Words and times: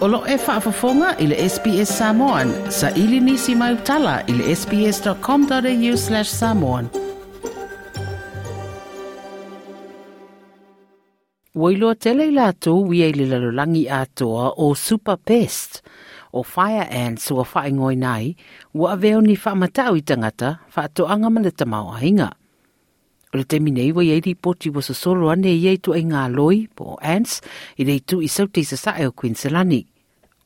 Olo 0.00 0.24
e 0.26 0.36
whaafafonga 0.36 1.16
i 1.20 1.26
le 1.28 1.36
SPS 1.48 1.98
Samoan. 1.98 2.52
Sa 2.70 2.90
ili 2.90 3.20
nisi 3.20 3.54
mai 3.54 3.74
utala 3.74 4.22
i 4.26 4.32
le 4.32 4.54
sps.com.au 4.56 5.96
slash 5.96 6.30
samoan. 6.32 6.88
Wailo 11.54 11.92
tele 11.94 12.28
i 12.32 12.32
lātou 12.32 12.86
wia 12.88 13.10
i 13.12 13.12
le 13.12 13.26
lalolangi 13.28 13.84
atoa 13.92 14.48
o 14.56 14.70
Super 14.74 15.18
Pest 15.20 15.82
o 16.32 16.42
Fire 16.48 16.88
Ants 17.04 17.28
ua 17.36 17.44
whaingoi 17.54 17.96
nai 18.00 18.32
ua 18.74 18.92
aveo 18.96 19.20
ni 19.20 19.36
whaamatau 19.36 19.96
i 19.96 20.02
tangata 20.02 20.56
whaatoanga 20.76 21.28
mana 21.30 21.50
tamau 21.52 21.92
ainga. 22.00 22.32
O 23.34 23.36
le 23.38 23.44
temi 23.44 23.70
nei 23.70 23.92
wa 23.94 24.02
iei 24.04 24.34
poti 24.34 24.70
wa 24.74 24.82
sosolo 24.82 25.28
ane 25.30 25.52
iei 25.54 25.76
tu 25.78 25.92
ai 25.94 26.02
ngā 26.02 26.24
loi 26.32 26.64
po 26.74 26.96
o 26.96 26.98
Ants 27.06 27.42
i 27.78 27.84
rei 27.86 28.00
tu 28.02 28.22
i 28.24 28.28
sauti 28.28 28.64
sa 28.66 28.76
sae 28.80 29.06
o 29.06 29.12
Queenselani. 29.12 29.89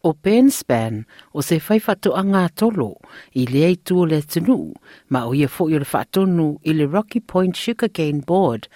o 0.04 0.12
Penspan 0.12 1.04
o 1.32 1.40
se 1.48 1.56
whaifato 1.66 2.12
a 2.18 2.22
ngā 2.28 2.42
tolo 2.60 2.88
i 3.42 3.46
lea 3.50 3.70
i 3.72 3.76
tū 3.90 4.02
le 4.10 4.20
tunu 4.34 4.58
ma 5.16 5.24
o 5.28 5.32
ia 5.38 5.48
fōi 5.56 5.74
o 5.78 5.80
le 5.80 5.88
whaatonu 5.94 6.46
i 6.64 6.74
le 6.76 6.86
Rocky 6.94 7.20
Point 7.34 7.56
Sugarcane 7.62 8.20
Board 8.28 8.68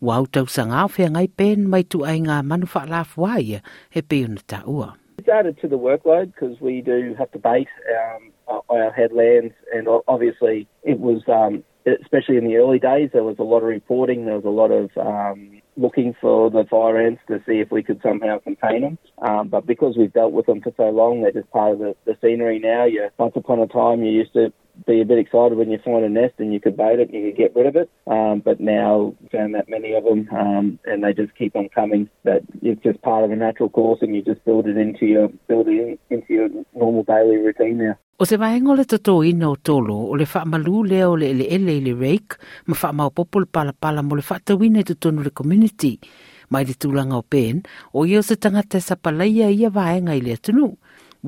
wa 0.00 0.20
au 0.20 0.30
tau 0.36 0.46
sa 0.56 0.64
ngā 0.70 0.86
whea 0.94 1.10
ngai 1.16 1.26
pen 1.42 1.66
mai 1.74 1.82
tu 1.92 2.04
ai 2.10 2.16
ngā 2.28 2.38
manu 2.52 2.70
whaalafuaia 2.74 3.60
he 3.96 4.02
peona 4.14 4.42
ta 4.54 4.62
ua. 4.66 4.92
It's 5.18 5.28
added 5.32 5.58
to 5.60 5.68
the 5.68 5.78
workload 5.78 6.30
because 6.34 6.60
we 6.60 6.80
do 6.82 7.14
have 7.18 7.30
to 7.32 7.38
base 7.38 7.76
um, 7.96 8.30
our, 8.46 8.62
our 8.70 8.90
headlands 8.92 9.54
and 9.74 9.88
obviously 10.06 10.68
it 10.84 11.00
was 11.00 11.22
um, 11.26 11.64
especially 12.02 12.36
in 12.36 12.44
the 12.44 12.56
early 12.56 12.78
days, 12.78 13.10
there 13.12 13.22
was 13.22 13.36
a 13.38 13.42
lot 13.44 13.58
of 13.58 13.62
reporting. 13.64 14.24
There 14.26 14.36
was 14.38 14.44
a 14.44 14.48
lot 14.48 14.70
of 14.72 14.90
um, 14.98 15.62
looking 15.76 16.14
for 16.20 16.50
the 16.50 16.64
fire 16.68 17.00
ants 17.00 17.22
to 17.28 17.38
see 17.46 17.60
if 17.60 17.70
we 17.70 17.82
could 17.82 18.00
somehow 18.02 18.38
contain 18.40 18.82
them. 18.82 18.98
Um, 19.22 19.48
but 19.48 19.66
because 19.66 19.96
we've 19.96 20.12
dealt 20.12 20.32
with 20.32 20.46
them 20.46 20.60
for 20.60 20.72
so 20.76 20.90
long, 20.90 21.22
they're 21.22 21.30
just 21.32 21.50
part 21.50 21.72
of 21.72 21.78
the, 21.78 21.96
the 22.04 22.16
scenery 22.20 22.58
now. 22.58 22.84
You, 22.84 23.08
once 23.18 23.34
upon 23.36 23.60
a 23.60 23.66
time, 23.68 24.02
you 24.02 24.10
used 24.12 24.32
to 24.32 24.52
be 24.86 25.00
a 25.00 25.04
bit 25.06 25.18
excited 25.18 25.56
when 25.56 25.70
you 25.70 25.78
find 25.84 26.04
a 26.04 26.08
nest 26.08 26.34
and 26.38 26.52
you 26.52 26.60
could 26.60 26.76
bait 26.76 26.98
it 26.98 27.08
and 27.10 27.14
you 27.14 27.30
could 27.30 27.38
get 27.38 27.56
rid 27.56 27.66
of 27.66 27.76
it. 27.76 27.88
Um, 28.08 28.42
but 28.44 28.58
now 28.60 29.14
found 29.32 29.54
that 29.54 29.68
many 29.70 29.94
of 29.94 30.04
them 30.04 30.28
um, 30.36 30.78
and 30.86 31.02
they 31.04 31.14
just 31.14 31.36
keep 31.36 31.54
on 31.56 31.68
coming. 31.70 32.10
That 32.24 32.42
it's 32.62 32.82
just 32.82 33.00
part 33.02 33.22
of 33.24 33.30
the 33.30 33.36
natural 33.36 33.68
course 33.70 34.00
and 34.02 34.14
you 34.14 34.22
just 34.22 34.44
build 34.44 34.66
it 34.66 34.76
into 34.76 35.06
your 35.06 35.28
build 35.48 35.68
it 35.68 35.98
into 36.10 36.32
your 36.34 36.48
normal 36.74 37.04
daily 37.04 37.36
routine 37.36 37.78
now. 37.78 37.96
O 38.18 38.24
se 38.24 38.38
vahenga 38.38 38.74
le 38.74 38.86
tato 38.86 39.22
ina 39.24 39.50
o 39.50 39.56
tolo, 39.56 39.94
o 39.94 40.16
le 40.16 40.24
wha 40.24 40.40
amalu 40.40 40.84
leo 40.84 41.16
le 41.20 41.26
ele 41.30 41.44
ele 41.52 41.80
le 41.84 41.92
reik, 41.92 42.38
ma 42.64 42.72
wha 42.82 42.88
amau 42.88 43.10
popo 43.10 43.40
le 43.40 43.46
pala 43.46 43.72
pala 43.74 44.02
mo 44.02 44.16
le 44.16 44.22
wha 44.24 44.38
tawine 44.40 44.82
tutonu 44.88 45.22
le 45.22 45.30
community. 45.38 46.00
Mai 46.48 46.64
le 46.64 46.72
tūlanga 46.72 47.18
o 47.18 47.22
pen, 47.22 47.60
o 47.92 48.06
ia 48.08 48.20
o 48.20 48.22
se 48.24 48.36
tangata 48.40 48.78
e 48.78 48.80
sa 48.80 48.96
palaia 48.96 49.50
ia 49.52 49.68
vahenga 49.68 50.16
i 50.16 50.22
le 50.24 50.32
atunu. 50.32 50.70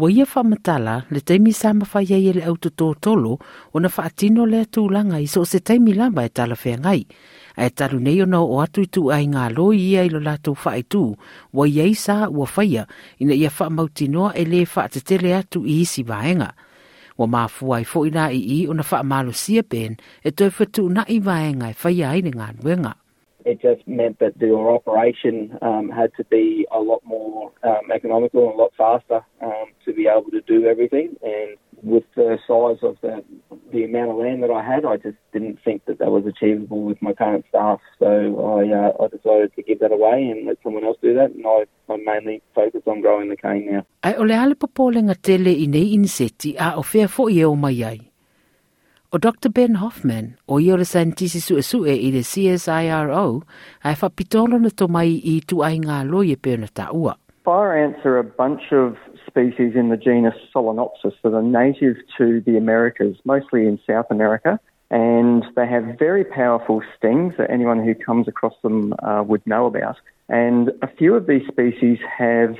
O 0.00 0.08
ia 0.08 0.24
wha 0.34 0.42
matala, 0.48 0.94
le 1.12 1.20
taimi 1.20 1.52
sa 1.52 1.74
mawhaia 1.76 2.16
ia 2.16 2.30
e 2.30 2.32
le 2.40 2.44
auto 2.48 2.70
tō 2.72 2.88
tolo, 3.04 3.36
o 3.76 3.80
na 3.84 3.90
wha 3.96 4.04
atino 4.08 4.46
le 4.48 4.64
tūlanga 4.64 5.20
i 5.20 5.26
so 5.28 5.42
o 5.44 5.44
se 5.52 5.60
taimi 5.60 5.92
lama 5.92 6.24
e 6.24 6.32
tala 6.40 6.56
whea 6.62 6.80
ngai. 6.86 7.02
A 7.60 7.66
e 7.68 7.74
talu 7.76 8.00
nei 8.00 8.22
o 8.22 8.26
nao 8.32 8.48
o 8.48 8.62
atu 8.64 8.86
tu 8.88 9.10
ai 9.12 9.26
ngā 9.28 9.44
lo 9.56 9.66
ia 9.76 10.06
i 10.08 10.08
lo 10.08 10.22
lātou 10.24 10.56
wha 10.64 10.72
tū, 10.92 11.02
o 11.52 11.68
ia 11.68 11.84
i 11.84 11.92
sa 12.06 12.18
ua 12.32 12.48
whaia, 12.56 12.86
ina 13.20 13.36
ia 13.36 13.52
wha 13.58 13.66
mautinoa 13.76 14.32
e 14.40 14.46
le 14.48 14.64
wha 14.72 14.88
te 14.88 15.04
atu 15.36 15.66
i 15.68 15.82
isi 15.84 16.00
vahenga. 16.12 16.48
Wa 16.56 16.67
wa 17.18 17.26
mafua 17.26 17.80
i 17.80 17.84
fo 17.84 18.06
ina 18.06 18.30
i 18.30 18.38
i 18.38 18.66
o 18.70 18.72
na 18.72 18.82
wha 18.90 19.02
malo 19.02 19.32
sia 19.32 19.62
pen 19.62 19.96
e 20.24 20.30
toi 20.30 20.50
fatu 20.50 20.88
na 20.88 21.04
i 21.08 21.18
vaenga 21.20 21.66
i 21.68 21.74
e 21.74 21.78
whaia 21.82 22.14
i 22.16 22.20
ni 22.22 22.30
ngan 22.30 22.56
wenga. 22.66 22.94
It 23.44 23.62
just 23.62 23.86
meant 23.88 24.18
that 24.18 24.38
the 24.38 24.50
operation 24.54 25.58
um, 25.62 25.88
had 25.90 26.10
to 26.18 26.24
be 26.24 26.66
a 26.70 26.80
lot 26.80 27.02
more 27.04 27.50
um, 27.62 27.84
economical 27.90 28.42
and 28.44 28.54
a 28.54 28.62
lot 28.62 28.72
faster 28.76 29.20
um, 29.40 29.68
to 29.84 29.92
be 29.94 30.06
able 30.06 30.30
to 30.32 30.40
do 30.42 30.66
everything. 30.66 31.16
And 31.22 31.56
with 31.82 32.04
the 32.14 32.38
size 32.46 32.82
of 32.82 32.96
the 33.02 33.22
the 33.72 33.84
amount 33.84 34.10
of 34.10 34.16
land 34.16 34.42
that 34.42 34.50
I 34.50 34.62
had, 34.62 34.84
I 34.84 34.96
just 34.96 35.18
didn't 35.32 35.58
think 35.64 35.84
that 35.86 35.98
that 35.98 36.10
was 36.10 36.24
achievable 36.26 36.82
with 36.82 37.00
my 37.02 37.12
current 37.12 37.44
staff. 37.48 37.80
So 37.98 38.06
I 38.58 38.62
uh, 38.80 39.02
I 39.02 39.06
decided 39.08 39.54
to 39.56 39.62
give 39.62 39.78
that 39.80 39.92
away 39.92 40.16
and 40.30 40.46
let 40.46 40.56
someone 40.62 40.84
else 40.84 40.98
do 41.02 41.14
that, 41.14 41.30
and 41.36 41.44
I 41.46 41.58
I'm 41.92 42.02
mainly 42.04 42.42
focused 42.54 42.86
on 42.88 43.00
growing 43.00 43.28
the 43.28 43.36
cane 43.36 43.66
now. 43.72 43.82
Ai 44.02 44.14
ole 44.18 44.34
ale 44.34 44.54
popolenga 44.54 45.14
tele 45.14 45.50
i 45.52 45.66
nei 45.66 45.94
inseti 45.94 46.54
a 46.58 46.74
o 46.78 46.82
fea 46.82 47.08
fo 47.08 47.28
i 47.28 47.42
o 47.44 47.54
mai 47.56 47.82
ai. 47.84 47.98
O 49.12 49.16
Dr. 49.18 49.48
Ben 49.48 49.76
Hoffman, 49.76 50.34
o 50.48 50.58
i 50.60 50.70
ora 50.72 50.84
santisi 50.84 51.40
su 51.40 51.60
sue 51.62 51.92
i 51.96 52.10
le 52.12 52.20
CSIRO, 52.20 53.42
ai 53.84 53.94
whapitolo 54.00 54.58
na 54.58 54.68
tomai 54.68 55.14
i 55.32 55.40
tu 55.48 55.62
ai 55.64 55.78
ngā 55.80 56.02
loie 56.10 56.36
pēna 56.36 56.68
ta 56.76 56.90
ua 56.92 57.16
fire 57.48 57.74
ants 57.74 58.00
are 58.04 58.18
a 58.18 58.24
bunch 58.24 58.60
of 58.72 58.98
species 59.26 59.72
in 59.74 59.88
the 59.88 59.96
genus 59.96 60.34
Solenopsis 60.54 61.14
that 61.22 61.32
are 61.32 61.40
native 61.42 61.96
to 62.18 62.42
the 62.42 62.58
Americas, 62.58 63.16
mostly 63.24 63.66
in 63.66 63.80
South 63.86 64.04
America. 64.10 64.60
And 64.90 65.44
they 65.56 65.66
have 65.66 65.96
very 65.98 66.24
powerful 66.26 66.82
stings 66.98 67.32
that 67.38 67.48
anyone 67.48 67.82
who 67.82 67.94
comes 67.94 68.28
across 68.28 68.52
them 68.62 68.92
uh, 69.02 69.24
would 69.26 69.46
know 69.46 69.64
about. 69.64 69.96
And 70.28 70.72
a 70.82 70.86
few 70.88 71.14
of 71.14 71.26
these 71.26 71.40
species 71.48 71.98
have 72.18 72.56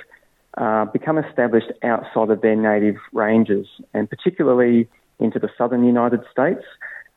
uh, 0.56 0.86
become 0.86 1.18
established 1.18 1.70
outside 1.82 2.30
of 2.30 2.40
their 2.40 2.56
native 2.56 2.96
ranges, 3.12 3.66
and 3.92 4.08
particularly 4.08 4.88
into 5.20 5.38
the 5.38 5.50
southern 5.58 5.84
United 5.84 6.20
States. 6.32 6.62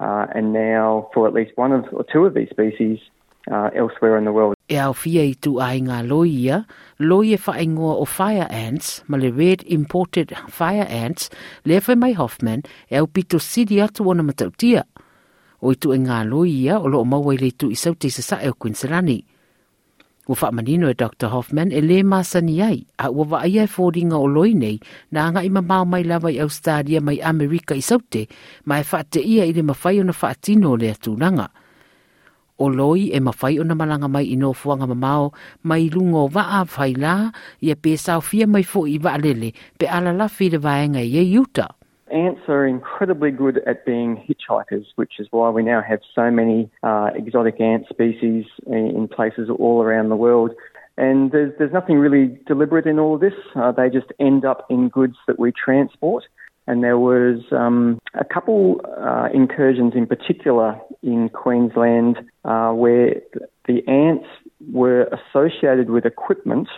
Uh, 0.02 0.28
and 0.36 0.52
now, 0.52 1.10
for 1.14 1.26
at 1.26 1.34
least 1.34 1.54
one 1.56 1.72
of 1.72 1.86
or 1.94 2.04
two 2.12 2.26
of 2.26 2.34
these 2.34 2.50
species, 2.50 3.00
uh, 3.50 3.70
elsewhere 3.74 4.18
in 4.18 4.26
the 4.28 4.32
world. 4.36 4.54
E 4.68 4.78
au 4.78 4.94
fia 4.96 5.24
i 5.26 5.34
tu 5.42 5.58
ai 5.64 5.82
ngā 5.82 6.02
loia, 6.08 6.62
loia 7.00 7.38
wha 7.46 7.94
o 7.94 8.06
fire 8.06 8.46
ants, 8.50 9.04
ma 9.08 9.18
le 9.18 9.32
red 9.32 9.64
imported 9.68 10.34
fire 10.50 10.86
ants, 10.88 11.30
le 11.66 11.80
whai 11.88 11.96
mai 11.96 12.14
Hoffman, 12.14 12.62
e 12.90 12.96
au 12.98 13.08
pito 13.08 13.40
sidi 13.40 13.82
atu 13.82 14.08
ona 14.10 14.24
matautia. 14.24 14.84
O 15.62 15.72
i 15.72 15.76
tu 15.78 15.92
e 15.94 15.98
ngā 16.02 16.24
loia, 16.28 16.80
o 16.80 16.88
loo 16.90 17.06
mawai 17.06 17.38
le 17.38 17.52
tu 17.52 17.72
i 17.72 17.76
sauti 17.78 18.10
sa 18.10 18.26
sae 18.36 18.50
o 18.50 18.54
Queensland. 18.54 19.12
Ua 20.30 20.36
whaamanino 20.38 20.88
e 20.88 20.94
Dr. 20.94 21.28
Hoffman 21.34 21.72
e 21.74 21.82
le 21.82 22.04
māsani 22.06 22.60
ai, 22.64 22.80
a 23.02 23.10
ua 23.10 23.26
wa 23.26 23.40
ai 23.42 23.58
e 23.60 23.66
fōringa 23.68 24.16
o 24.20 24.28
loi 24.30 24.54
nei, 24.56 24.78
nā 25.12 25.26
anga 25.28 25.42
ima 25.44 25.62
māo 25.66 25.86
mai 25.90 26.06
lawa 26.06 26.30
i 26.32 26.38
Australia 26.40 27.02
mai 27.02 27.18
Amerika 27.26 27.74
i 27.76 27.82
saute, 27.82 28.28
mai 28.66 28.84
e 28.84 28.86
whaate 28.88 29.20
ia 29.26 29.44
i 29.50 29.54
le 29.54 29.66
mawhai 29.66 30.00
o 30.02 30.06
na 30.08 30.14
whaatino 30.16 30.76
le 30.78 30.94
atūnanga. 30.94 31.48
Ua 31.50 31.61
o 32.62 32.68
loi 32.70 33.02
e 33.14 33.20
mawhai 33.28 33.54
o 33.60 33.64
na 33.70 33.76
malanga 33.80 34.08
mai 34.16 34.24
ino 34.36 34.50
fuanga 34.62 34.86
mamao 34.92 35.28
mai 35.70 35.84
lungo 35.96 36.22
waa 36.36 36.62
whai 36.78 36.92
la 37.04 37.16
pe 37.84 37.92
fia 38.28 38.46
mai 38.54 38.64
fo 38.72 38.80
i 38.88 38.96
waa 39.06 39.18
lele 39.26 39.50
pe 39.80 39.86
whire 40.66 41.68
Ants 42.24 42.44
are 42.54 42.66
incredibly 42.68 43.32
good 43.32 43.58
at 43.72 43.86
being 43.86 44.18
hitchhikers, 44.18 44.88
which 45.00 45.14
is 45.22 45.28
why 45.32 45.48
we 45.58 45.64
now 45.64 45.82
have 45.92 46.02
so 46.14 46.26
many 46.40 46.70
uh, 46.84 47.10
exotic 47.16 47.58
ant 47.62 47.88
species 47.88 48.46
in 49.00 49.08
places 49.08 49.48
all 49.66 49.78
around 49.82 50.10
the 50.10 50.18
world. 50.26 50.52
And 50.98 51.32
there's, 51.32 51.54
there's 51.58 51.72
nothing 51.72 52.00
really 52.00 52.26
deliberate 52.52 52.86
in 52.86 53.00
all 53.00 53.16
of 53.16 53.22
this. 53.22 53.38
Uh, 53.56 53.72
they 53.72 53.90
just 53.90 54.12
end 54.20 54.44
up 54.44 54.66
in 54.70 54.90
goods 54.90 55.16
that 55.28 55.40
we 55.40 55.54
transport. 55.54 56.26
And 56.72 56.82
there 56.86 56.98
was 56.98 57.42
um, 57.52 58.00
a 58.14 58.24
couple 58.24 58.80
uh, 58.98 59.28
incursions 59.34 59.92
in 59.94 60.08
particular 60.08 60.80
in 61.04 61.28
Queensland 61.28 62.16
uh, 62.46 62.72
where 62.72 63.16
the 63.68 63.86
ants 63.90 64.28
were 64.72 65.04
associated 65.12 65.90
with 65.90 66.06
equipment 66.06 66.70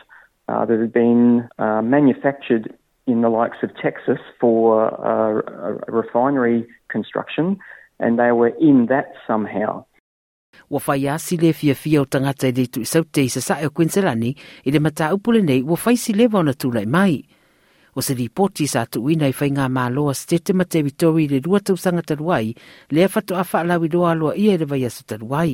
uh, 0.49 0.65
that 0.65 0.79
had 0.79 0.91
been 0.91 1.47
uh, 1.59 1.83
manufactured 1.83 2.73
in 3.05 3.21
the 3.21 3.29
likes 3.29 3.57
of 3.61 3.69
Texas 3.79 4.17
for 4.39 4.65
uh, 4.97 5.77
a 5.87 5.91
refinery 5.91 6.65
construction, 6.89 7.59
and 7.99 8.17
they 8.17 8.31
were 8.31 8.53
in 8.59 8.87
that 8.89 9.13
somehow. 9.27 9.85
Ua 10.71 10.79
whai 10.87 11.05
a 11.05 11.19
sile 11.19 11.53
fia 11.53 12.01
o 12.01 12.05
tangata 12.05 12.47
i 12.49 12.53
reitu 12.57 12.81
i 12.84 12.89
sautei 12.89 13.28
sa 13.29 13.41
sae 13.46 13.66
o 13.69 13.69
Quinselani 13.69 14.34
i 14.66 14.72
le 14.73 14.79
mataupu 14.81 15.34
lenei 15.37 15.61
ua 15.66 15.78
whai 15.85 15.96
sile 15.97 16.25
wana 16.34 16.53
tūlai 16.57 16.85
mai. 16.89 17.16
o 17.95 18.01
se 18.01 18.13
ripoti 18.17 18.66
sa 18.67 18.85
tu 18.90 19.05
ina 19.09 19.29
i 19.29 19.35
whainga 19.37 19.67
mā 19.69 19.85
loa 19.93 20.13
stete 20.17 20.53
ma 20.57 20.66
te 20.66 20.81
vitori 20.85 21.28
le 21.31 21.40
rua 21.45 21.59
tau 21.66 21.75
sanga 21.78 22.01
taruai 22.09 22.47
le 22.93 23.01
a 23.05 23.09
fatu 23.13 23.34
a 23.37 23.43
wha 23.49 23.59
lawi 23.69 23.87
loa 23.93 24.13
loa 24.19 24.34
i 24.35 24.45
ere 24.53 24.66
vai 24.66 24.81
asa 24.87 25.03
taruai. 25.09 25.53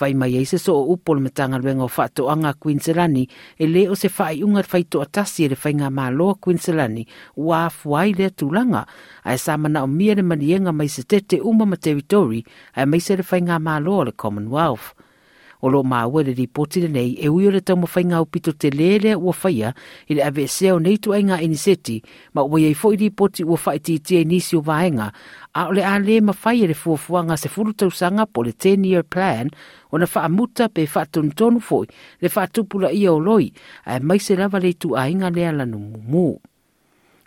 Whai 0.00 0.14
mai 0.16 0.32
eise 0.40 0.56
so 0.56 0.72
o 0.80 0.84
upol 0.94 1.18
me 1.20 1.28
tanga 1.30 1.58
luenga 1.60 1.84
o 1.84 1.90
wha 1.96 2.08
anga 2.32 2.52
Queenslandi 2.62 3.24
e 3.58 3.64
le 3.72 3.82
o 3.92 3.94
se 3.94 4.08
whai 4.16 4.36
unga 4.46 4.64
whai 4.70 4.84
to 4.90 4.98
atasi 5.04 5.40
e 5.44 5.48
le 5.52 5.56
whainga 5.62 5.88
mā 5.98 6.06
loa 6.18 6.34
Queenslandi 6.42 7.04
o 7.42 7.52
a 7.52 7.68
fwai 7.68 8.10
le 8.18 8.28
tūlanga 8.38 8.82
a 9.28 9.34
e 9.34 9.38
samana 9.44 9.84
o 9.84 9.86
mia 9.86 10.14
le 10.16 10.22
manienga 10.30 10.72
mai 10.72 10.88
se 10.94 11.02
tete 11.12 11.36
uma 11.50 11.64
ma 11.70 11.76
te 11.82 11.90
vitori 11.98 12.40
a 12.74 12.82
mai 12.88 13.00
se 13.06 13.12
le 13.18 13.24
whainga 13.30 13.56
mā 13.66 13.76
loa 13.84 14.04
le 14.08 14.12
Commonwealth 14.22 14.88
o 15.62 15.70
lo 15.70 15.82
maua 15.86 16.22
le 16.26 16.32
ripoti 16.34 16.80
lenei 16.82 17.14
e 17.14 17.28
ui 17.30 17.46
o 17.46 17.50
le 17.54 17.60
taumafaigaupito 17.60 18.50
telēlea 18.62 19.14
ua 19.22 19.32
faia 19.34 19.70
i 20.10 20.16
le 20.18 20.22
avesea 20.26 20.74
o 20.74 20.80
nei 20.82 20.98
tuaiga 20.98 21.38
iniseti 21.44 22.00
ma 22.34 22.42
ua 22.42 22.58
iai 22.64 22.74
foʻi 22.74 22.98
ripoti 23.06 23.44
ua 23.46 23.56
faitiitia 23.56 24.24
i 24.26 24.26
nisi 24.26 24.58
o 24.58 24.60
vaega 24.60 25.06
a 25.54 25.66
o 25.70 25.72
le 25.72 25.84
a 25.86 25.94
lē 26.02 26.18
mafai 26.22 26.64
e 26.66 26.66
le 26.66 26.74
fuafuaga 26.74 27.36
sefulu 27.38 27.72
tausaga 27.72 28.26
po 28.26 28.42
le 28.42 28.50
10 28.58 28.82
year 28.90 29.06
plan 29.06 29.50
ona 29.94 30.06
faamuta 30.06 30.66
pe 30.68 30.86
faatonutonu 30.86 31.60
foi 31.62 31.86
le 32.20 32.28
faatupulaia 32.28 33.12
o 33.12 33.20
loi 33.20 33.46
ae 33.86 34.00
mai 34.02 34.18
se 34.18 34.36
lava 34.36 34.58
le 34.58 34.74
ituaiga 34.74 35.30
lea 35.30 35.52
lanu 35.52 35.78
mumū 35.78 36.26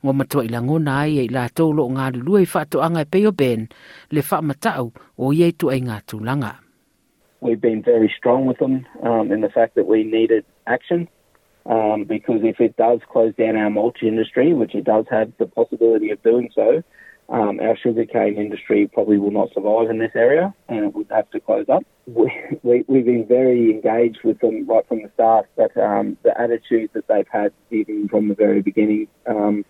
ua 0.03 0.13
matua 0.13 0.43
i 0.45 0.51
lagona 0.51 0.97
ai 0.99 1.19
ai 1.23 1.31
latou 1.31 1.71
loo 1.73 1.87
galulua 1.87 2.43
i 2.43 2.51
faatoʻaga 2.51 2.99
e 2.99 3.07
pei 3.11 3.27
o 3.27 3.31
ben 3.31 3.67
le 4.11 4.19
faamataʻu 4.21 4.85
o 5.23 5.33
ia 5.33 5.47
ituaiga 5.47 6.03
tulaga 6.07 6.51
we've 7.41 7.61
been 7.61 7.81
very 7.81 8.13
strong 8.17 8.45
with 8.45 8.57
them 8.59 8.85
um, 9.03 9.31
in 9.31 9.41
the 9.41 9.49
fact 9.49 9.75
that 9.75 9.85
we 9.87 10.03
needed 10.03 10.45
action 10.67 11.07
um, 11.65 12.03
because 12.03 12.41
if 12.43 12.59
it 12.59 12.75
does 12.77 12.99
close 13.11 13.33
down 13.35 13.55
our 13.55 13.69
mulch 13.69 14.03
industry, 14.03 14.53
which 14.53 14.75
it 14.75 14.83
does 14.83 15.05
have 15.09 15.31
the 15.39 15.45
possibility 15.45 16.11
of 16.11 16.21
doing 16.23 16.49
so, 16.53 16.83
um, 17.27 17.59
our 17.59 17.75
sugarcane 17.75 18.35
industry 18.35 18.87
probably 18.87 19.17
will 19.17 19.31
not 19.31 19.51
survive 19.51 19.89
in 19.89 19.97
this 19.97 20.11
area 20.13 20.53
and 20.69 20.85
it 20.85 20.93
would 20.93 21.07
have 21.09 21.29
to 21.31 21.39
close 21.39 21.65
up. 21.69 21.83
We, 22.07 22.31
we, 22.61 22.85
we've 22.87 23.05
been 23.05 23.25
very 23.25 23.71
engaged 23.71 24.19
with 24.23 24.39
them 24.39 24.67
right 24.67 24.87
from 24.87 25.01
the 25.01 25.09
start, 25.15 25.47
but 25.55 25.75
um, 25.75 26.17
the 26.21 26.39
attitude 26.39 26.91
that 26.93 27.07
they've 27.07 27.27
had 27.31 27.51
even 27.71 28.07
from 28.09 28.27
the 28.27 28.35
very 28.35 28.61
beginning 28.61 29.07
um, 29.25 29.65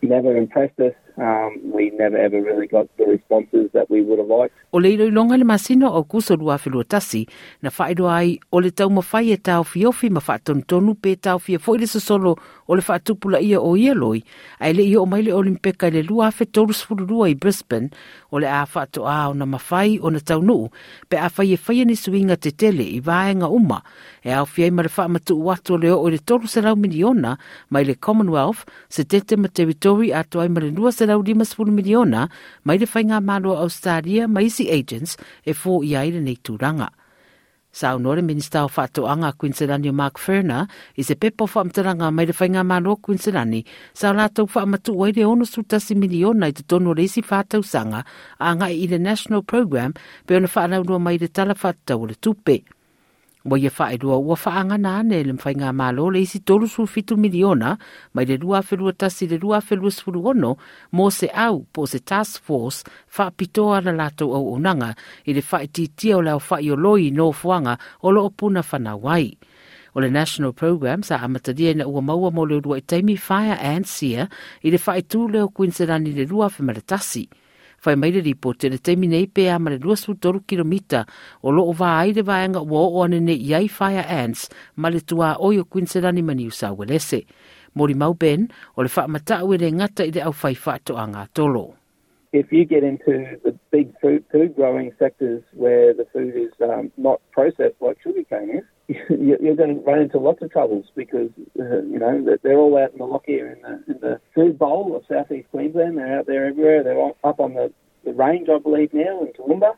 never 0.00 0.36
impressed 0.36 0.78
us 0.78 0.92
um, 1.16 1.58
we 1.74 1.90
never 1.98 2.16
ever 2.18 2.40
really 2.40 2.66
got 2.66 2.86
the 2.98 3.04
responses 3.06 3.70
that 3.72 3.90
we 3.90 4.02
would 4.02 4.18
have 4.18 4.28
liked. 4.28 4.54
O 4.72 4.80
leiru 4.80 5.10
longa 5.10 5.36
le 5.36 5.44
masino 5.44 5.88
o 5.90 6.04
kuso 6.04 6.36
lua 6.36 6.58
filua 6.58 6.84
tasi, 6.84 7.26
na 7.62 7.70
whaidoa 7.70 8.14
ai 8.20 8.38
o 8.52 8.58
le 8.60 8.70
tau 8.70 8.90
mawhai 8.90 9.32
e 9.32 9.36
tau 9.36 9.64
fiofi 9.64 10.10
ma 10.10 10.20
whaatonu 10.20 10.62
tonu 10.66 10.94
pe 10.94 11.14
tau 11.16 11.38
fia 11.38 11.58
foile 11.58 11.86
sa 11.86 11.98
solo 12.00 12.36
o 12.68 12.74
le 12.76 12.82
whaatupula 12.86 13.40
ia 13.42 13.60
o 13.60 13.74
ia 13.76 13.94
loi, 13.94 14.20
ai 14.60 14.72
le 14.74 14.82
ia 14.86 15.00
o 15.02 15.06
maile 15.06 15.32
olimpeka 15.34 15.90
le 15.90 16.02
lua 16.06 16.30
fe 16.30 16.44
tolu 16.44 16.72
sfuru 16.74 17.26
i 17.26 17.34
Brisbane, 17.34 17.90
o 18.32 18.38
le 18.38 18.46
a 18.48 18.62
whaatoa 18.66 19.16
o 19.30 19.32
na 19.34 19.46
mawhai 19.46 19.98
o 20.02 20.10
na 20.10 20.20
tau 20.20 20.40
nuu, 20.42 20.68
pe 21.08 21.18
a 21.18 21.28
whaie 21.36 21.58
whaia 21.66 21.84
ni 21.84 21.96
suinga 21.96 22.36
te 22.36 22.50
tele 22.50 22.84
i 22.96 23.00
vaenga 23.00 23.50
uma, 23.50 23.82
e 24.24 24.30
au 24.32 24.46
fiai 24.46 24.70
ma 24.70 24.82
le 24.86 24.92
wha 24.96 25.08
matu 25.08 25.36
uatu 25.40 25.78
leo 25.78 25.98
o 26.00 26.10
le 26.10 26.18
tolu 26.18 26.46
sa 26.48 26.60
lau 26.60 26.76
miliona 26.76 27.36
mai 27.70 27.84
le 27.84 27.94
Commonwealth, 28.00 28.64
se 28.88 29.04
tete 29.04 29.36
ma 29.36 29.48
teritori 29.48 30.12
atu 30.14 30.38
ai 30.40 30.48
ma 30.48 30.60
le 30.60 30.70
lua 30.70 30.92
se 31.00 31.06
lau 31.10 31.20
lima 31.28 31.44
sepulu 31.50 31.72
miliona 31.78 32.22
mai 32.68 32.76
le 32.80 32.86
whainga 32.94 33.18
malo 33.30 33.50
Australia 33.64 34.22
mai 34.34 34.46
si 34.56 34.64
agents 34.78 35.12
e 35.50 35.52
fō 35.60 35.74
i 35.88 35.92
aire 36.02 36.20
nei 36.26 36.36
tūranga. 36.46 36.88
Sa 37.80 37.92
unor 37.96 38.18
minister 38.30 38.60
of 38.66 38.74
whato 38.80 39.04
anga 39.12 39.30
Queensland 39.38 39.86
yo 39.88 39.92
Mark 40.00 40.16
Ferner 40.24 40.64
i 41.00 41.02
se 41.08 41.14
pepo 41.22 41.46
whaamtaranga 41.54 42.10
mai 42.16 42.26
le 42.30 42.34
whainga 42.40 42.62
malo 42.72 42.96
Queensland 43.06 43.60
sa 43.98 44.10
to 44.10 44.18
lātou 44.20 44.50
whaamatu 44.54 44.92
oi 45.06 45.12
le 45.16 45.24
ono 45.32 45.44
sutasi 45.52 45.94
miliona 46.04 46.50
i 46.52 46.56
te 46.58 46.64
tono 46.70 46.92
reisi 47.00 47.22
whātau 47.30 47.62
sanga 47.74 48.00
a 48.42 48.44
anga 48.52 48.68
i 48.82 48.86
le 48.90 48.98
national 49.06 49.42
program 49.54 49.94
pe 50.26 50.36
ona 50.40 50.52
whaanaunua 50.56 51.00
mai 51.08 51.16
le 51.22 51.28
tala 51.40 51.54
whātau 51.64 52.08
le 52.08 52.14
Tupe. 52.18 52.60
ua 53.44 53.58
ia 53.58 53.70
faailua 53.70 54.16
ua 54.16 54.36
whaanga 54.44 54.74
ane 54.98 55.22
le 55.24 55.32
mwhai 55.32 55.54
ngā 55.54 55.70
le 56.12 56.20
isi 56.20 56.38
tolu 56.40 56.68
su 56.68 56.84
miliona 57.16 57.76
mai 58.14 58.24
le 58.24 58.36
rua 58.36 58.60
whelua 58.60 58.92
tasi 58.92 59.26
le 59.28 59.36
rua 59.38 59.62
whelua 59.70 59.90
sifuru 59.90 60.26
ono 60.28 60.56
se 61.10 61.26
au 61.26 61.64
po 61.72 61.82
o 61.82 61.86
se 61.86 61.98
task 61.98 62.42
force 62.44 62.84
whaapitoa 63.16 63.80
la 63.84 63.92
latou 63.92 64.34
auaunaga 64.36 64.94
i 65.24 65.32
le 65.32 65.40
whae 65.52 65.68
o 66.16 66.20
le 66.22 66.32
whae 66.34 67.06
i 67.06 67.10
nofoaga 67.10 67.78
o 68.02 68.10
loo 68.12 68.30
puna 68.30 68.62
fanau 68.62 69.08
ai 69.08 69.32
o 69.94 70.00
le 70.00 70.08
National 70.10 70.52
Program 70.52 71.02
sa 71.02 71.16
amatalia 71.20 71.70
ina 71.70 71.88
ua 71.88 72.02
maua 72.02 72.30
mo 72.30 72.44
le 72.46 72.60
rua 72.60 72.78
i 72.78 72.80
taimi 72.82 73.16
Fire 73.16 73.56
and 73.60 73.86
i 74.02 74.68
le 74.70 74.76
whae 74.78 75.00
tū 75.00 75.32
leo 75.32 75.48
Queensland 75.48 76.08
i 76.08 76.12
le 76.12 76.24
rua 76.24 76.46
whemaratasi. 76.48 77.28
fai 77.80 77.94
mai 77.96 78.12
le 78.12 78.20
ripote 78.20 78.68
le 78.68 78.76
taimi 78.76 79.06
nei 79.08 79.26
pe 79.26 79.48
a 79.48 79.56
mare 79.58 79.78
23 79.78 80.42
kilomita 80.44 81.06
o 81.40 81.50
loo 81.50 81.72
va 81.72 81.96
ai 81.96 82.12
le 82.12 82.20
vaenga 82.22 82.60
ua 82.60 82.82
o 82.94 83.02
ane 83.04 83.20
ne 83.24 83.32
iai 83.32 83.68
fire 83.72 84.04
ants 84.06 84.48
ma 84.76 84.90
le 84.90 85.00
tua 85.00 85.40
oi 85.40 85.56
o 85.58 85.64
Queenslandi 85.64 86.22
ma 86.22 86.34
New 86.34 86.50
South 86.50 86.76
Wales. 86.76 87.08
Mori 87.72 87.94
Mau 87.94 88.12
Ben 88.12 88.46
o 88.76 88.82
le 88.82 88.90
whaamata 88.96 89.40
ue 89.44 89.56
le 89.56 89.70
ngata 89.72 90.02
i 90.04 90.12
le 90.12 90.20
au 90.28 90.32
fai 90.32 90.52
whaato 90.62 90.94
a 91.00 91.06
ngā 91.08 91.24
tolo. 91.32 91.72
If 92.32 92.52
you 92.52 92.64
get 92.66 92.84
into 92.84 93.12
the 93.44 93.54
big 93.72 93.88
food, 94.00 94.24
food 94.30 94.54
growing 94.54 94.92
sectors 94.98 95.42
where 95.54 95.94
the 95.94 96.04
food 96.12 96.36
is 96.36 96.52
um, 96.60 96.92
not 96.96 97.18
processed 97.32 97.80
like 97.80 97.98
sugarcane 98.02 98.50
is, 98.60 98.64
you're 99.08 99.54
going 99.56 99.74
to 99.76 99.82
run 99.86 100.00
into 100.00 100.18
lots 100.18 100.42
of 100.42 100.50
troubles 100.50 100.86
because 100.96 101.30
uh, 101.58 101.80
you 101.92 101.98
know 101.98 102.12
they're 102.42 102.58
all 102.58 102.76
out 102.78 102.92
in 102.92 102.98
the 102.98 103.04
lock 103.04 103.24
here 103.26 103.46
in 103.54 103.60
the, 103.62 103.74
in 103.94 104.00
the 104.00 104.20
food 104.34 104.58
bowl 104.58 104.96
of 104.96 105.02
southeast 105.08 105.48
Queensland. 105.50 105.96
They're 105.96 106.18
out 106.18 106.26
there 106.26 106.46
everywhere. 106.46 106.82
They're 106.82 106.98
all 106.98 107.16
up 107.22 107.38
on 107.40 107.54
the, 107.54 107.72
the 108.04 108.12
range, 108.12 108.48
I 108.54 108.58
believe, 108.58 108.92
now 108.92 109.22
in 109.22 109.32
Toowoomba 109.36 109.72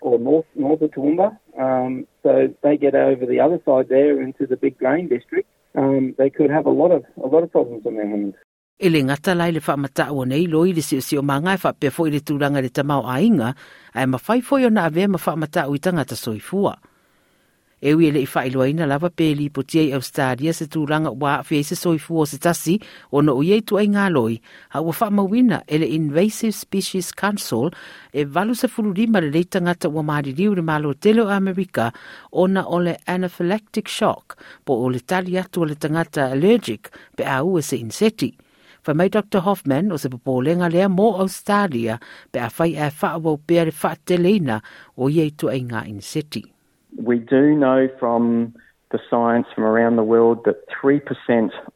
or 0.00 0.18
north 0.18 0.46
north 0.54 0.82
of 0.82 0.90
Toowoomba. 0.90 1.38
Um, 1.58 2.06
so 2.22 2.54
they 2.62 2.76
get 2.76 2.94
over 2.94 3.24
the 3.26 3.40
other 3.40 3.60
side 3.64 3.88
there 3.88 4.20
into 4.20 4.46
the 4.46 4.56
big 4.56 4.78
grain 4.78 5.08
district. 5.08 5.48
Um, 5.74 6.14
they 6.18 6.28
could 6.30 6.50
have 6.50 6.66
a 6.66 6.70
lot 6.82 6.90
of 6.90 7.04
a 7.22 7.26
lot 7.26 7.42
of 7.42 7.50
problems 7.52 7.86
on 7.86 7.94
their 7.96 8.06
hands. 8.08 8.34
e 8.80 8.88
ngata 9.02 9.34
lai 9.34 9.50
le 9.52 9.60
whaamatao 9.60 10.16
o 10.20 10.24
nei 10.24 10.46
loi 10.46 10.70
le 10.74 10.80
sio 10.82 11.00
sio 11.00 11.22
maanga 11.22 11.52
e 11.56 11.62
whapea 11.62 11.90
fo 11.90 12.04
le 12.06 12.20
tūranga 12.20 12.60
le 12.62 12.68
tamau 12.70 13.02
a 13.10 13.16
inga, 13.20 13.48
ae 13.98 14.06
mawhaifoi 14.06 14.64
o 14.68 14.70
na 14.70 14.84
awe 14.88 15.06
mawhaamatao 15.14 15.74
i 15.74 15.78
tangata 15.82 16.14
soifua 16.16 16.76
e 17.80 17.92
wi 17.94 18.08
e 18.08 18.12
le 18.12 18.22
fa 18.26 18.42
ilo 18.48 18.64
ina 18.66 18.86
lava 18.90 19.08
peli 19.18 19.38
li 19.44 19.50
po 19.54 19.62
tie 19.70 19.94
of 19.94 20.02
stadia 20.06 20.50
se 20.58 20.66
tu 20.66 20.82
langa 20.90 21.10
wa 21.22 21.36
fe 21.46 21.60
se 21.62 21.76
soi 21.78 21.98
fu 22.02 22.24
se 22.26 22.36
tasi 22.42 22.74
o 23.14 23.20
no 23.22 23.38
ye 23.48 23.60
tu 23.62 23.78
ai 23.78 23.86
ngaloi 23.86 24.34
ha 24.74 24.78
wa 24.82 24.90
fa 24.92 25.06
ma 25.14 25.22
wina 25.22 25.62
ele 25.70 25.86
invasive 25.98 26.52
species 26.58 27.12
council 27.14 27.70
e 28.12 28.24
valu 28.26 28.54
se 28.58 28.66
fulu 28.68 28.90
di 28.98 29.06
ma 29.06 29.20
le 29.22 29.44
tanga 29.46 29.74
ta 29.78 29.86
wa 29.94 30.02
ma 30.02 30.18
di 30.20 30.32
di 30.34 30.48
ma 30.58 30.76
lo 30.82 30.90
telo 30.98 31.30
america 31.30 31.86
ona 32.42 32.66
ole 32.66 32.98
anaphylactic 33.14 33.86
shock 33.86 34.34
po 34.66 34.74
o 34.82 34.90
le 34.90 34.98
talia 35.06 35.46
tu 35.46 35.62
le 35.64 35.78
tangata 35.78 36.34
allergic 36.34 36.90
pe 37.14 37.22
a 37.24 37.38
u 37.44 37.62
se 37.62 37.76
insetti 37.78 38.30
Fa 38.78 38.94
mai 38.94 39.10
Dr. 39.10 39.42
Hoffman 39.44 39.90
o 39.92 39.98
se 39.98 40.08
popolenga 40.08 40.70
lea 40.72 40.86
mō 40.88 41.06
Australia 41.20 41.98
pe 42.32 42.38
a 42.40 42.48
fai 42.48 42.72
e 42.78 42.88
wha 42.96 43.08
awau 43.18 43.36
pere 43.48 43.72
wha 43.82 43.90
te 44.06 44.14
leina 44.22 44.56
o 45.02 45.10
iei 45.12 45.34
tu 45.36 45.44
ai 45.50 45.60
ngā 45.66 45.82
in 45.90 45.98
seti. 46.00 46.40
we 46.98 47.18
do 47.18 47.54
know 47.54 47.88
from 47.98 48.54
the 48.90 48.98
science 49.08 49.46
from 49.54 49.64
around 49.64 49.96
the 49.96 50.02
world 50.02 50.44
that 50.44 50.64
3% 50.82 50.98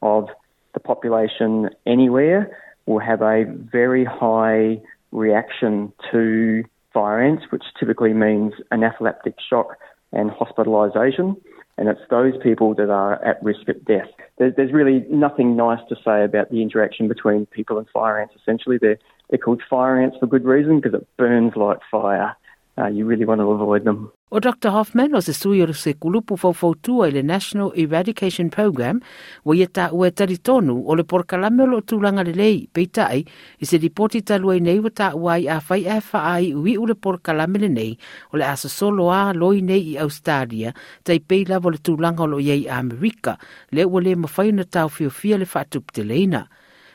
of 0.03 0.27
the 0.75 0.81
population 0.81 1.71
anywhere 1.87 2.59
will 2.87 2.99
have 2.99 3.23
a 3.23 3.45
very 3.51 4.05
high 4.05 4.81
reaction 5.13 5.93
to 6.11 6.65
fire 6.93 7.21
ants, 7.21 7.45
which 7.51 7.63
typically 7.79 8.13
means 8.13 8.53
anaphylactic 8.73 9.35
shock 9.49 9.77
and 10.13 10.31
hospitalisation. 10.31 11.37
And 11.79 11.89
it's 11.89 12.01
those 12.11 12.35
people 12.43 12.75
that 12.75 12.91
are 12.91 13.23
at 13.25 13.43
risk 13.43 13.69
of 13.69 13.85
death. 13.85 14.08
There's 14.39 14.73
really 14.73 15.06
nothing 15.08 15.56
nice 15.56 15.81
to 15.89 15.96
say 16.05 16.25
about 16.25 16.51
the 16.51 16.61
interaction 16.63 17.08
between 17.08 17.46
people 17.46 17.79
and 17.79 17.89
fire 17.91 18.19
ants. 18.20 18.35
Essentially, 18.41 18.79
they're 18.79 18.99
they're 19.31 19.39
called 19.39 19.63
fire 19.70 19.99
ants 19.99 20.17
for 20.20 20.27
good 20.27 20.44
reason 20.44 20.81
because 20.81 21.01
it 21.01 21.08
burns 21.17 21.56
like 21.56 21.79
fire 21.91 22.37
uh, 22.79 22.86
you 22.86 23.05
really 23.06 23.24
want 23.24 23.41
to 23.41 23.50
avoid 23.50 23.84
them. 23.84 24.10
Well, 24.31 24.41
Dr. 24.41 24.70
Hoffman, 24.70 25.12
was 25.12 25.29
a 25.29 25.32
suyo 25.32 25.72
se 25.74 25.93
kulupu 25.94 26.36
fofoutua 26.38 27.12
the 27.12 27.22
National 27.22 27.70
Eradication 27.72 28.48
Program, 28.50 29.00
wa 29.44 29.55
ia 29.56 29.67
ta 29.67 29.91
taritonu 30.14 30.82
o 30.86 30.94
le 30.96 31.02
porkalame 31.05 31.67
lo 31.69 31.81
tūlanga 31.82 32.24
le 32.24 32.32
lei 32.34 32.67
peitai 32.72 33.26
is 33.60 33.69
se 33.69 33.76
ripoti 33.79 34.22
talua 34.22 34.56
nei 34.58 34.79
wa 34.81 34.88
ta 34.88 35.12
a 35.12 35.36
i 35.36 35.41
a 35.48 35.60
whai 35.67 35.84
a 35.86 36.00
whaai 36.00 36.55
ui 36.55 36.79
ule 36.79 36.94
porkalame 36.94 37.69
nei 37.70 37.98
o 38.32 38.36
le 38.38 38.44
asa 38.44 38.69
soloa 38.69 39.34
loi 39.34 39.60
nei 39.60 39.93
i 39.94 39.98
Australia 39.98 40.72
tai 41.05 41.19
peila 41.20 41.60
wa 41.60 41.70
le 41.70 41.79
tu 41.79 41.93
o 42.00 42.26
lo 42.26 42.38
iei 42.41 42.67
Amerika 42.69 43.36
le 43.70 43.84
ua 43.84 44.00
le 44.00 44.14
mawhaina 44.17 44.64
tau 44.64 44.88
fiofia 44.88 45.36
le 45.38 45.44
whatupu 45.44 45.93
te 45.93 46.02
leina. 46.05 46.48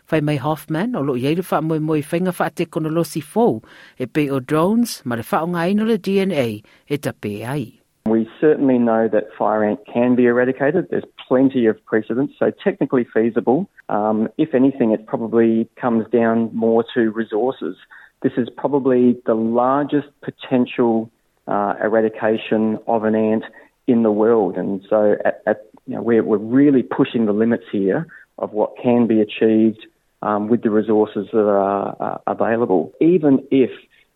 Fai 0.07 0.21
mai 0.21 0.37
Hoffman 0.37 0.95
o 0.95 1.03
moe 1.03 1.79
moe 1.79 1.97
whainga 2.01 2.33
te 2.55 3.23
fōu 3.33 3.63
e 3.99 4.05
pe 4.05 4.29
o 4.31 4.39
drones 4.39 5.01
ma 5.03 5.17
DNA 5.17 6.61
e 6.87 7.43
ai. 7.43 7.73
We 8.05 8.25
certainly 8.39 8.77
know 8.79 9.09
that 9.09 9.33
fire 9.37 9.65
ant 9.65 9.81
can 9.85 10.15
be 10.15 10.27
eradicated. 10.27 10.87
There's 10.89 11.03
plenty 11.27 11.65
of 11.65 11.75
precedents, 11.85 12.35
so 12.39 12.51
technically 12.51 13.03
feasible. 13.03 13.69
Um, 13.89 14.29
if 14.37 14.53
anything, 14.55 14.91
it 14.91 15.07
probably 15.07 15.67
comes 15.75 16.07
down 16.09 16.51
more 16.55 16.85
to 16.93 17.11
resources. 17.11 17.75
This 18.21 18.31
is 18.37 18.47
probably 18.55 19.21
the 19.25 19.35
largest 19.35 20.07
potential 20.21 21.11
uh, 21.49 21.73
eradication 21.83 22.79
of 22.87 23.03
an 23.03 23.13
ant 23.15 23.43
in 23.87 24.03
the 24.03 24.11
world, 24.11 24.55
and 24.57 24.79
so 24.89 25.17
at, 25.25 25.41
at, 25.45 25.65
you 25.85 25.95
know, 25.95 26.01
we're, 26.01 26.23
we're 26.23 26.37
really 26.37 26.81
pushing 26.81 27.25
the 27.25 27.33
limits 27.33 27.65
here 27.69 28.07
of 28.37 28.53
what 28.53 28.71
can 28.81 29.05
be 29.05 29.19
achieved 29.19 29.85
um, 30.21 30.47
with 30.47 30.63
the 30.63 30.69
resources 30.71 31.27
that 31.31 31.37
are, 31.39 31.95
are 31.99 32.13
uh, 32.25 32.33
available. 32.33 32.91
Even 33.01 33.45
if 33.51 33.69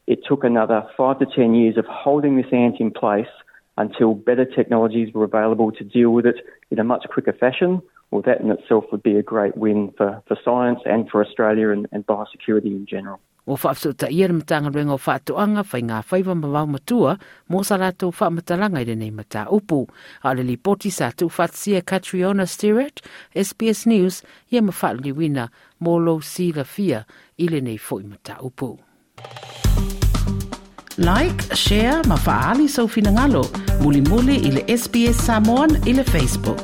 it 0.08 0.20
took 0.28 0.44
another 0.44 0.84
five 0.98 1.20
to 1.20 1.26
10 1.26 1.54
years 1.56 1.78
of 1.78 1.86
holding 1.86 2.38
this 2.38 2.52
ant 2.52 2.76
in 2.80 2.92
place 2.92 3.28
until 3.78 4.14
better 4.14 4.46
technologies 4.46 5.14
were 5.14 5.24
available 5.24 5.72
to 5.72 5.84
deal 5.84 6.10
with 6.10 6.26
it 6.26 6.36
in 6.72 6.80
a 6.80 6.84
much 6.84 7.06
quicker 7.12 7.34
fashion, 7.34 7.82
well, 8.10 8.22
that 8.24 8.42
in 8.42 8.52
itself 8.52 8.86
would 8.92 9.04
be 9.04 9.16
a 9.16 9.24
great 9.24 9.56
win 9.56 9.94
for, 9.96 10.22
for 10.28 10.38
science 10.44 10.80
and 10.86 11.10
for 11.10 11.24
Australia 11.24 11.70
and, 11.70 11.88
and 11.92 12.06
biosecurity 12.08 12.66
in 12.68 12.86
general. 12.86 13.22
o 13.46 13.56
fa 13.62 13.74
so 13.82 13.90
ta 14.02 14.08
ier 14.14 14.32
mata 14.34 14.60
nga 14.62 14.70
rengo 14.70 14.98
fa 14.98 15.16
to 15.26 15.34
anga 15.44 15.64
fa 15.72 15.78
nga 15.84 15.98
fa 16.06 16.18
ma 16.26 16.36
ma 16.54 16.62
ma 16.74 16.80
tua 16.90 17.14
mo 17.50 17.58
sa 17.68 17.76
la 17.82 17.90
to 18.00 18.08
fa 18.18 18.26
mata 18.36 18.54
langa 18.62 18.82
i 18.82 18.86
nei 18.96 19.12
mata 19.20 19.42
upu 19.58 19.80
a 20.28 20.30
le 20.36 20.44
li 20.50 20.56
poti 20.66 20.90
sa 20.98 21.08
tu 21.18 21.26
fa 21.36 21.46
sia 21.62 21.82
katriona 21.90 22.46
stirat 22.54 22.96
sps 23.48 23.80
news 23.92 24.16
ye 24.54 24.60
ma 24.64 24.72
fa 24.80 24.90
li 25.02 25.12
wina 25.20 25.46
mo 25.84 25.94
lo 26.06 26.14
si 26.34 26.46
la 26.58 26.64
fia 26.74 27.00
i 27.38 27.46
le 27.52 27.60
nei 27.68 27.78
fo 27.86 27.96
mata 28.12 28.36
upu 28.48 28.70
like 31.08 31.42
share 31.64 31.98
ma 32.10 32.18
fa 32.26 32.36
ali 32.54 32.68
so 32.76 32.82
fina 32.94 33.10
ngalo 33.18 33.42
muli 33.82 34.02
muli 34.10 34.36
i 34.48 34.50
le 34.56 34.64
sps 34.84 35.18
samon 35.28 35.70
i 35.90 35.92
le 35.98 36.06
facebook 36.14 36.60